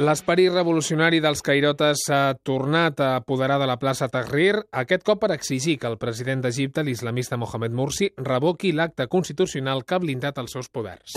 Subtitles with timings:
[0.00, 5.34] L'esperit revolucionari dels cairotes s'ha tornat a apoderar de la plaça Tahrir, aquest cop per
[5.34, 10.56] exigir que el president d'Egipte, l'islamista Mohamed Morsi, revoqui l'acte constitucional que ha blindat els
[10.56, 11.12] seus poders.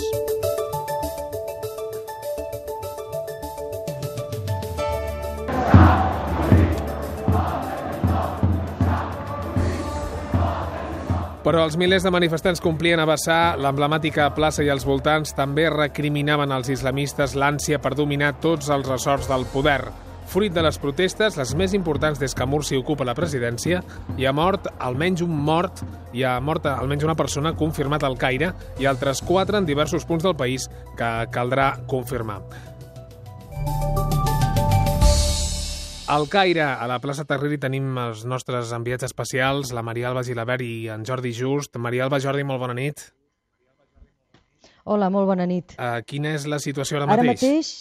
[11.45, 16.49] Però els milers de manifestants complien a vessar l'emblemàtica plaça i els voltants també recriminaven
[16.49, 19.83] als islamistes l'ànsia per dominar tots els ressorts del poder.
[20.25, 23.83] Fruit de les protestes, les més importants des que Mursi ocupa la presidència,
[24.17, 25.85] hi ha mort almenys un mort,
[26.17, 28.49] hi ha mort almenys una persona confirmat al Caire
[28.81, 30.65] i altres quatre en diversos punts del país
[30.97, 32.41] que caldrà confirmar.
[36.07, 40.61] Al Caire, a la plaça Terriri, tenim els nostres enviats especials, la Maria Alba Gilabert
[40.61, 41.79] i en Jordi Just.
[41.81, 43.01] Maria Alba, Jordi, molt bona nit.
[44.85, 45.73] Hola, molt bona nit.
[45.81, 47.41] Uh, quina és la situació ara, Ara mateix?
[47.41, 47.71] mateix,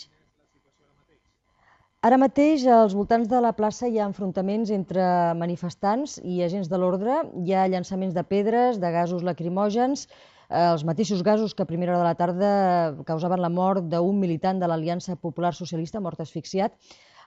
[2.09, 5.05] ara mateix als voltants de la plaça hi ha enfrontaments entre
[5.37, 7.21] manifestants i agents de l'ordre.
[7.45, 10.09] Hi ha llançaments de pedres, de gasos lacrimògens,
[10.49, 14.17] eh, els mateixos gasos que a primera hora de la tarda causaven la mort d'un
[14.17, 16.73] militant de l'Aliança Popular Socialista, mort asfixiat.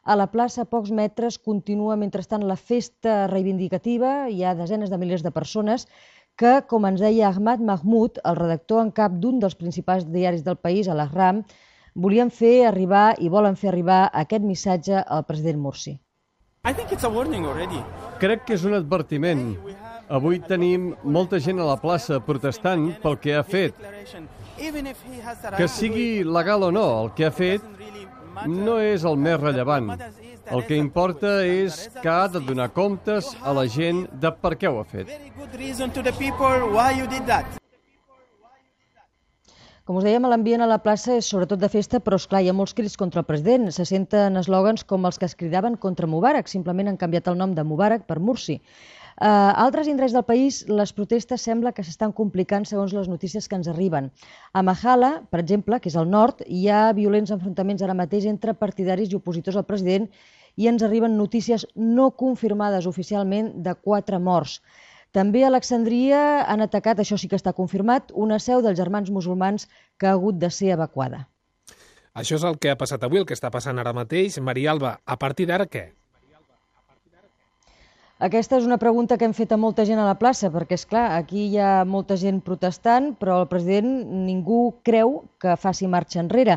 [0.07, 4.29] A la plaça, a pocs metres, continua mentrestant la festa reivindicativa.
[4.31, 5.83] Hi ha desenes de milers de persones
[6.39, 10.55] que, com ens deia Ahmad Mahmoud, el redactor en cap d'un dels principals diaris del
[10.55, 11.41] país, a l'Ahram,
[11.91, 15.97] volien fer arribar i volen fer arribar aquest missatge al president Morsi.
[16.63, 17.83] I think it's a warning already.
[18.23, 19.57] Crec que és un advertiment.
[20.07, 23.75] Avui tenim molta gent a la plaça protestant pel que ha fet.
[24.55, 27.67] Que sigui legal o no, el que ha fet.
[28.45, 29.93] No és el més rellevant.
[30.47, 34.69] El que importa és que ha de donar comptes a la gent de per què
[34.69, 35.09] ho ha fet.
[39.87, 42.55] Com us dèiem, l'ambient a la plaça és sobretot de festa, però, esclar, hi ha
[42.55, 43.69] molts crits contra el president.
[43.71, 47.53] Se senten eslògans com els que es cridaven contra Mubarak, simplement han canviat el nom
[47.55, 48.57] de Mubarak per Mursi.
[49.17, 53.47] A uh, altres indrets del país, les protestes sembla que s'estan complicant segons les notícies
[53.49, 54.11] que ens arriben.
[54.53, 58.53] A Mahala, per exemple, que és al nord, hi ha violents enfrontaments ara mateix entre
[58.53, 60.05] partidaris i opositors al president
[60.55, 64.59] i ens arriben notícies no confirmades oficialment de quatre morts.
[65.17, 69.65] També a Alexandria han atacat, això sí que està confirmat, una seu dels germans musulmans
[69.97, 71.25] que ha hagut de ser evacuada.
[72.13, 74.37] Això és el que ha passat avui, el que està passant ara mateix.
[74.37, 75.87] Maria Alba, a partir d'ara què?
[78.25, 80.87] Aquesta és una pregunta que hem fet a molta gent a la plaça, perquè, és
[80.89, 83.91] clar, aquí hi ha molta gent protestant, però el president
[84.25, 86.55] ningú creu que faci marxa enrere.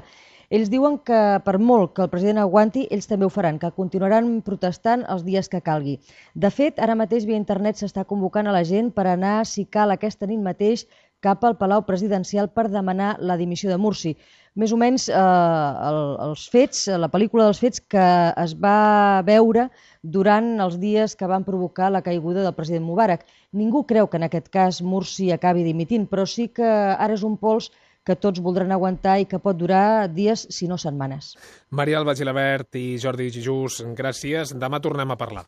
[0.49, 4.32] Ells diuen que, per molt que el president aguanti, ells també ho faran, que continuaran
[4.47, 5.99] protestant els dies que calgui.
[6.32, 9.93] De fet, ara mateix via internet s'està convocant a la gent per anar, si cal,
[9.93, 10.88] aquesta nit mateix
[11.25, 14.14] cap al Palau Presidencial per demanar la dimissió de Mursi.
[14.58, 18.06] Més o menys eh, el, els fets, la pel·lícula dels fets que
[18.42, 19.69] es va veure
[20.03, 23.22] durant els dies que van provocar la caiguda del president Mubarak.
[23.53, 27.38] Ningú creu que en aquest cas Mursi acabi dimitint, però sí que ara és un
[27.38, 27.70] pols
[28.06, 31.34] que tots voldran aguantar i que pot durar dies, si no setmanes.
[31.70, 34.54] Maria Alba Gilabert i Jordi Jujús, gràcies.
[34.56, 35.44] Demà tornem a parlar.